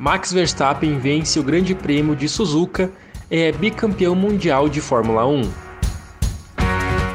Max 0.00 0.32
Verstappen 0.32 0.98
vence 0.98 1.38
o 1.38 1.42
Grande 1.42 1.74
Prêmio 1.74 2.16
de 2.16 2.26
Suzuka 2.26 2.90
e 3.30 3.38
é 3.38 3.52
bicampeão 3.52 4.14
mundial 4.14 4.66
de 4.66 4.80
Fórmula 4.80 5.26
1. 5.26 5.42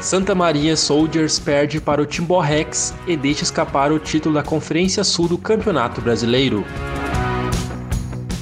Santa 0.00 0.36
Maria 0.36 0.76
Soldiers 0.76 1.36
perde 1.36 1.80
para 1.80 2.00
o 2.00 2.06
Timbó 2.06 2.38
Rex 2.38 2.94
e 3.04 3.16
deixa 3.16 3.42
escapar 3.42 3.90
o 3.90 3.98
título 3.98 4.36
da 4.36 4.42
Conferência 4.44 5.02
Sul 5.02 5.26
do 5.26 5.36
Campeonato 5.36 6.00
Brasileiro. 6.00 6.64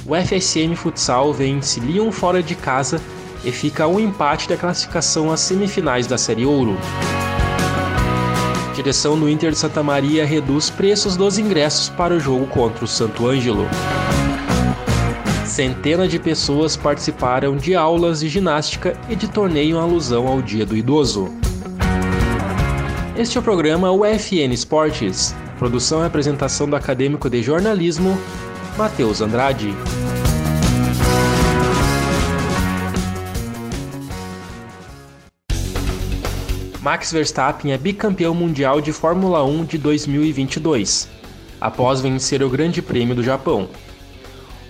O 0.05 0.15
FSM 0.15 0.75
Futsal 0.75 1.33
vence 1.33 1.79
Lyon 1.79 2.11
fora 2.11 2.43
de 2.43 2.53
casa 2.53 3.01
e 3.43 3.51
fica 3.51 3.85
a 3.85 3.87
um 3.87 3.99
empate 3.99 4.47
da 4.47 4.55
classificação 4.55 5.31
às 5.31 5.39
semifinais 5.39 6.05
da 6.05 6.19
Série 6.19 6.45
Ouro. 6.45 6.77
Direção 8.75 9.19
do 9.19 9.27
Inter 9.27 9.49
de 9.53 9.57
Santa 9.57 9.81
Maria 9.81 10.23
reduz 10.23 10.69
preços 10.69 11.17
dos 11.17 11.39
ingressos 11.39 11.89
para 11.89 12.13
o 12.13 12.19
jogo 12.19 12.45
contra 12.45 12.85
o 12.85 12.87
Santo 12.87 13.25
Ângelo. 13.25 13.67
Centenas 15.55 16.11
de 16.11 16.19
pessoas 16.19 16.75
participaram 16.75 17.55
de 17.55 17.73
aulas 17.75 18.19
de 18.19 18.27
ginástica 18.27 18.99
e 19.07 19.15
de 19.15 19.29
torneio 19.29 19.77
em 19.77 19.79
alusão 19.79 20.27
ao 20.27 20.41
Dia 20.41 20.65
do 20.65 20.75
Idoso. 20.75 21.29
Este 23.17 23.37
é 23.37 23.39
o 23.39 23.41
programa 23.41 23.89
UFN 23.89 24.51
Esportes, 24.51 25.33
produção 25.57 26.03
e 26.03 26.07
apresentação 26.07 26.69
do 26.69 26.75
acadêmico 26.75 27.29
de 27.29 27.41
jornalismo 27.41 28.17
Matheus 28.77 29.21
Andrade. 29.21 29.73
Max 36.81 37.13
Verstappen 37.13 37.71
é 37.71 37.77
bicampeão 37.77 38.35
mundial 38.35 38.81
de 38.81 38.91
Fórmula 38.91 39.41
1 39.45 39.63
de 39.63 39.77
2022, 39.77 41.07
após 41.61 42.01
vencer 42.01 42.43
o 42.43 42.49
Grande 42.49 42.81
Prêmio 42.81 43.15
do 43.15 43.23
Japão. 43.23 43.69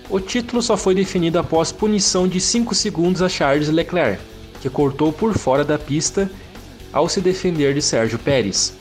O 0.08 0.20
título 0.20 0.62
só 0.62 0.76
foi 0.76 0.94
definido 0.94 1.38
após 1.38 1.72
punição 1.72 2.28
de 2.28 2.40
5 2.40 2.74
segundos 2.74 3.22
a 3.22 3.28
Charles 3.28 3.68
Leclerc, 3.68 4.22
que 4.60 4.70
cortou 4.70 5.12
por 5.12 5.36
fora 5.36 5.64
da 5.64 5.78
pista 5.78 6.30
ao 6.92 7.08
se 7.08 7.20
defender 7.20 7.74
de 7.74 7.82
Sérgio 7.82 8.18
Pérez. 8.18 8.74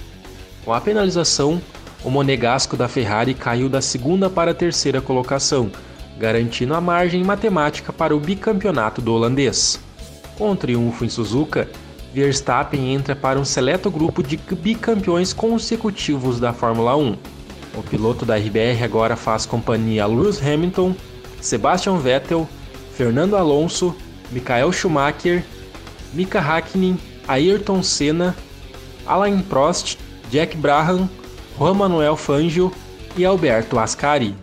Com 0.63 0.71
a 0.71 0.79
penalização, 0.79 1.59
o 2.03 2.11
monegasco 2.11 2.77
da 2.77 2.87
Ferrari 2.87 3.33
caiu 3.33 3.67
da 3.67 3.81
segunda 3.81 4.29
para 4.29 4.51
a 4.51 4.53
terceira 4.53 5.01
colocação, 5.01 5.71
garantindo 6.19 6.75
a 6.75 6.79
margem 6.79 7.23
matemática 7.23 7.91
para 7.91 8.15
o 8.15 8.19
bicampeonato 8.19 9.01
do 9.01 9.11
holandês. 9.11 9.79
Com 10.37 10.51
o 10.51 10.55
triunfo 10.55 11.03
em 11.03 11.09
Suzuka, 11.09 11.67
Verstappen 12.13 12.93
entra 12.93 13.15
para 13.15 13.39
um 13.39 13.43
seleto 13.43 13.89
grupo 13.89 14.21
de 14.21 14.37
bicampeões 14.37 15.33
consecutivos 15.33 16.39
da 16.39 16.53
Fórmula 16.53 16.95
1. 16.95 17.17
O 17.75 17.83
piloto 17.83 18.25
da 18.25 18.37
RBR 18.37 18.83
agora 18.83 19.15
faz 19.15 19.45
companhia 19.45 20.03
a 20.03 20.07
Lewis 20.07 20.39
Hamilton, 20.41 20.95
Sebastian 21.45 21.99
Vettel, 21.99 22.49
Fernando 22.91 23.35
Alonso, 23.35 23.95
Michael 24.31 24.73
Schumacher, 24.73 25.43
Mika 26.11 26.39
Hakkinen, 26.39 26.97
Ayrton 27.27 27.83
Senna, 27.83 28.35
Alain 29.05 29.43
Prost, 29.43 29.99
Jack 30.31 30.57
Brabham, 30.57 31.07
Juan 31.55 31.75
Manuel 31.75 32.15
Fangio 32.15 32.71
e 33.15 33.23
Alberto 33.23 33.77
Ascari. 33.77 34.35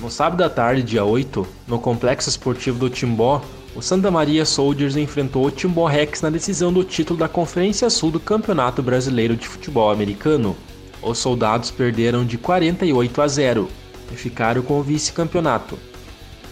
No 0.00 0.10
sábado 0.10 0.42
à 0.42 0.48
tarde, 0.48 0.82
dia 0.82 1.04
8, 1.04 1.46
no 1.66 1.78
complexo 1.78 2.30
esportivo 2.30 2.78
do 2.78 2.88
Timbó, 2.88 3.42
o 3.76 3.82
Santa 3.82 4.10
Maria 4.10 4.46
Soldiers 4.46 4.96
enfrentou 4.96 5.44
o 5.44 5.50
Timbó 5.50 5.86
Rex 5.86 6.22
na 6.22 6.30
decisão 6.30 6.72
do 6.72 6.82
título 6.82 7.18
da 7.18 7.28
Conferência 7.28 7.90
Sul 7.90 8.10
do 8.10 8.18
Campeonato 8.18 8.82
Brasileiro 8.82 9.36
de 9.36 9.46
Futebol 9.46 9.90
Americano. 9.90 10.56
Os 11.02 11.18
soldados 11.18 11.70
perderam 11.70 12.24
de 12.24 12.38
48 12.38 13.20
a 13.20 13.28
0 13.28 13.68
e 14.12 14.16
ficaram 14.16 14.62
com 14.62 14.78
o 14.78 14.82
vice-campeonato. 14.82 15.78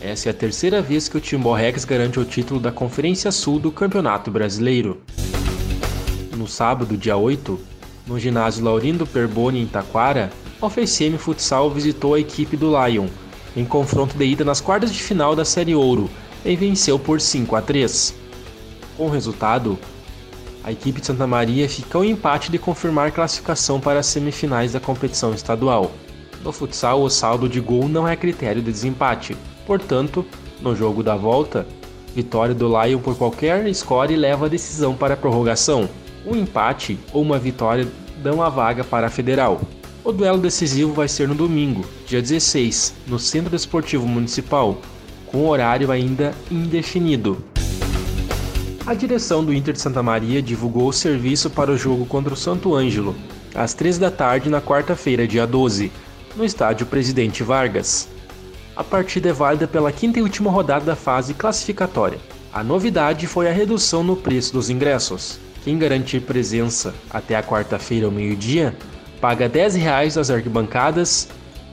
Essa 0.00 0.28
é 0.28 0.31
a 0.31 0.34
terceira 0.34 0.83
vez 0.83 1.09
que 1.09 1.17
o 1.17 1.21
Timbó 1.21 1.55
Rex 1.55 1.84
garante 1.84 2.21
o 2.21 2.25
título 2.25 2.61
da 2.61 2.71
Conferência 2.71 3.33
Sul 3.33 3.59
do 3.59 3.72
Campeonato 3.72 4.31
Brasileiro. 4.31 5.00
No 6.37 6.47
sábado, 6.47 6.97
dia 6.97 7.17
8, 7.17 7.59
no 8.06 8.19
ginásio 8.19 8.65
Laurindo 8.65 9.06
Perboni 9.06 9.62
em 9.62 9.67
Taquara, 9.67 10.31
a 10.61 10.67
UFSM 10.67 11.17
Futsal 11.19 11.71
visitou 11.71 12.15
a 12.15 12.21
equipe 12.21 12.56
do 12.56 12.71
Lion, 12.71 13.09
em 13.56 13.65
confronto 13.65 14.17
de 14.17 14.25
ida 14.25 14.44
nas 14.44 14.61
quartas 14.61 14.93
de 14.93 15.03
final 15.03 15.34
da 15.34 15.44
Série 15.44 15.75
Ouro, 15.75 16.11
e 16.44 16.55
venceu 16.55 16.99
por 16.99 17.21
5 17.21 17.56
a 17.56 17.62
3. 17.62 18.15
Com 18.97 19.06
o 19.06 19.11
resultado, 19.11 19.78
a 20.62 20.71
equipe 20.71 21.00
de 21.00 21.06
Santa 21.06 21.27
Maria 21.27 21.69
fica 21.69 21.99
ao 21.99 22.05
empate 22.05 22.50
de 22.50 22.59
confirmar 22.59 23.12
classificação 23.12 23.81
para 23.81 24.00
as 24.00 24.06
semifinais 24.06 24.73
da 24.73 24.81
competição 24.81 25.33
estadual. 25.33 25.93
No 26.46 26.52
futsal, 26.52 27.02
o 27.02 27.10
saldo 27.10 27.48
de 27.48 27.58
gol 27.58 27.88
não 27.88 28.06
é 28.06 28.14
critério 28.14 28.62
de 28.62 28.70
desempate, 28.70 29.36
portanto, 29.66 30.24
no 30.62 30.76
jogo 30.76 31.02
da 31.02 31.16
volta, 31.16 31.66
vitória 32.14 32.54
do 32.54 32.68
Lion 32.68 33.00
por 33.00 33.16
qualquer 33.18 33.68
score 33.74 34.14
leva 34.14 34.46
a 34.46 34.48
decisão 34.48 34.94
para 34.94 35.14
a 35.14 35.16
prorrogação. 35.16 35.88
Um 36.24 36.36
empate 36.36 37.00
ou 37.12 37.22
uma 37.22 37.36
vitória 37.36 37.88
dão 38.22 38.40
a 38.40 38.48
vaga 38.48 38.84
para 38.84 39.08
a 39.08 39.10
Federal. 39.10 39.60
O 40.04 40.12
duelo 40.12 40.38
decisivo 40.38 40.92
vai 40.92 41.08
ser 41.08 41.26
no 41.26 41.34
domingo, 41.34 41.84
dia 42.06 42.22
16, 42.22 42.94
no 43.08 43.18
Centro 43.18 43.50
Desportivo 43.50 44.06
Municipal, 44.06 44.78
com 45.26 45.48
horário 45.48 45.90
ainda 45.90 46.32
indefinido. 46.48 47.44
A 48.86 48.94
direção 48.94 49.44
do 49.44 49.52
Inter 49.52 49.74
de 49.74 49.80
Santa 49.80 50.00
Maria 50.00 50.40
divulgou 50.40 50.90
o 50.90 50.92
serviço 50.92 51.50
para 51.50 51.72
o 51.72 51.76
jogo 51.76 52.06
contra 52.06 52.32
o 52.32 52.36
Santo 52.36 52.72
Ângelo, 52.72 53.16
às 53.52 53.74
3 53.74 53.98
da 53.98 54.12
tarde 54.12 54.48
na 54.48 54.60
quarta-feira, 54.60 55.26
dia 55.26 55.44
12, 55.44 55.90
no 56.36 56.44
estádio 56.44 56.86
Presidente 56.86 57.42
Vargas. 57.42 58.08
A 58.76 58.84
partida 58.84 59.30
é 59.30 59.32
válida 59.32 59.66
pela 59.66 59.91
quinta 59.91 60.19
e 60.19 60.22
última 60.22 60.50
rodada 60.50 60.84
da 60.84 60.94
fase 60.94 61.32
classificatória. 61.32 62.19
A 62.52 62.62
novidade 62.62 63.26
foi 63.26 63.48
a 63.48 63.52
redução 63.52 64.04
no 64.04 64.16
preço 64.16 64.52
dos 64.52 64.69
ingressos. 64.69 65.38
Quem 65.64 65.78
garantir 65.78 66.20
presença 66.20 66.94
até 67.10 67.36
a 67.36 67.42
quarta-feira 67.42 68.06
ao 68.06 68.12
meio-dia 68.12 68.76
paga 69.20 69.46
R$ 69.46 69.50
10 69.50 70.16
nas 70.16 70.30
arquibancadas, 70.30 71.28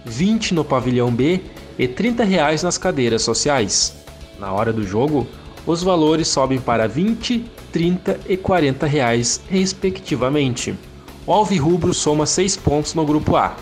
R$ 0.06 0.12
20 0.12 0.54
no 0.54 0.64
pavilhão 0.64 1.12
B 1.14 1.42
e 1.78 1.84
R$ 1.84 1.90
30 1.90 2.26
nas 2.64 2.78
cadeiras 2.78 3.22
sociais. 3.22 3.94
Na 4.40 4.52
hora 4.52 4.72
do 4.72 4.84
jogo, 4.84 5.28
os 5.66 5.84
valores 5.84 6.28
sobem 6.28 6.60
para 6.60 6.88
20, 6.88 7.46
30 7.72 8.20
e 8.28 8.38
40 8.38 8.86
reais, 8.86 9.42
respectivamente. 9.50 10.74
O 11.26 11.34
Alvirrubro 11.34 11.94
soma 11.94 12.26
6 12.26 12.58
pontos 12.58 12.94
no 12.94 13.06
grupo 13.06 13.36
A. 13.36 13.56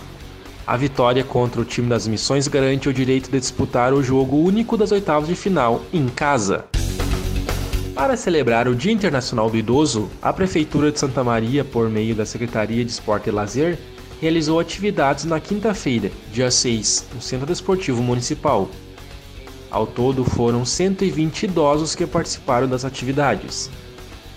A 0.66 0.78
vitória 0.78 1.24
contra 1.24 1.60
o 1.60 1.66
time 1.66 1.90
das 1.90 2.08
Missões 2.08 2.48
garante 2.48 2.88
o 2.88 2.94
direito 2.94 3.32
de 3.32 3.40
disputar 3.40 3.94
o 3.94 4.04
jogo 4.04 4.38
único 4.38 4.78
das 4.78 4.92
oitavas 4.92 5.28
de 5.28 5.36
final 5.36 5.82
em 5.92 6.08
casa. 6.08 6.66
Para 7.96 8.16
celebrar 8.16 8.68
o 8.68 8.76
Dia 8.76 8.92
Internacional 8.92 9.50
do 9.50 9.58
Idoso, 9.58 10.10
a 10.22 10.32
Prefeitura 10.32 10.92
de 10.92 11.00
Santa 11.00 11.24
Maria, 11.24 11.66
por 11.66 11.90
meio 11.90 12.16
da 12.16 12.26
Secretaria 12.26 12.86
de 12.86 12.92
Esporte 12.92 13.30
e 13.30 13.32
Lazer, 13.32 13.78
realizou 14.22 14.60
atividades 14.60 15.26
na 15.26 15.40
quinta-feira, 15.40 16.12
dia 16.32 16.52
6, 16.52 17.08
no 17.16 17.22
Centro 17.22 17.48
Desportivo 17.48 18.04
Municipal. 18.04 18.70
Ao 19.70 19.88
todo, 19.88 20.24
foram 20.24 20.64
120 20.64 21.44
idosos 21.44 21.96
que 21.96 22.06
participaram 22.06 22.68
das 22.68 22.86
atividades. 22.86 23.70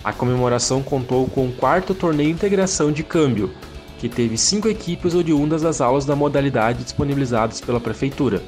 A 0.03 0.11
comemoração 0.11 0.81
contou 0.81 1.27
com 1.27 1.47
o 1.47 1.51
quarto 1.51 1.93
torneio 1.93 2.31
Integração 2.31 2.91
de 2.91 3.03
Câmbio, 3.03 3.51
que 3.99 4.09
teve 4.09 4.37
cinco 4.37 4.67
equipes 4.67 5.13
oriundas 5.13 5.61
das 5.61 5.81
aulas 5.81 6.05
da 6.05 6.15
modalidade 6.15 6.83
disponibilizadas 6.83 7.61
pela 7.61 7.79
Prefeitura, 7.79 8.41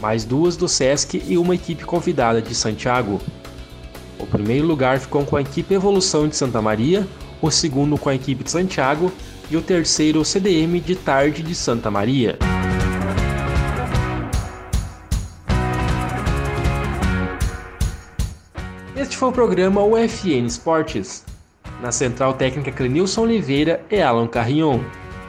mais 0.00 0.24
duas 0.24 0.56
do 0.56 0.68
SESC 0.68 1.22
e 1.26 1.36
uma 1.36 1.54
equipe 1.54 1.84
convidada 1.84 2.40
de 2.40 2.54
Santiago. 2.54 3.20
O 4.18 4.26
primeiro 4.26 4.66
lugar 4.66 4.98
ficou 4.98 5.24
com 5.24 5.36
a 5.36 5.40
equipe 5.40 5.74
Evolução 5.74 6.28
de 6.28 6.36
Santa 6.36 6.62
Maria, 6.62 7.06
o 7.40 7.50
segundo 7.50 7.96
com 7.96 8.08
a 8.08 8.14
equipe 8.14 8.44
de 8.44 8.50
Santiago 8.50 9.12
e 9.50 9.56
o 9.56 9.62
terceiro 9.62 10.20
o 10.20 10.24
CDM 10.24 10.80
de 10.80 10.96
Tarde 10.96 11.42
de 11.42 11.54
Santa 11.54 11.90
Maria. 11.90 12.38
Este 18.96 19.16
foi 19.16 19.28
o 19.28 19.32
programa 19.32 19.82
UFN 19.82 20.46
Esportes. 20.46 21.27
Na 21.80 21.92
central 21.92 22.34
técnica 22.34 22.72
Clenilson 22.72 23.22
Oliveira 23.22 23.80
e 23.90 24.00
Alan 24.00 24.26
Carrion, 24.26 24.80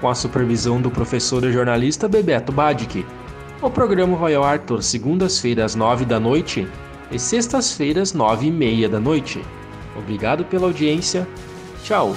com 0.01 0.07
a 0.09 0.15
supervisão 0.15 0.81
do 0.81 0.89
professor 0.89 1.43
e 1.43 1.51
jornalista 1.51 2.07
Bebeto 2.07 2.51
Badic. 2.51 3.05
O 3.61 3.69
programa 3.69 4.17
vai 4.17 4.33
ao 4.33 4.43
ar 4.43 4.59
todas 4.59 4.85
segundas-feiras, 4.85 5.75
nove 5.75 6.05
da 6.05 6.19
noite 6.19 6.67
e 7.11 7.19
sextas-feiras, 7.19 8.13
nove 8.13 8.47
e 8.47 8.51
meia 8.51 8.87
da 8.87 8.99
noite. 8.99 9.43
Obrigado 9.95 10.45
pela 10.45 10.67
audiência. 10.67 11.27
Tchau! 11.83 12.15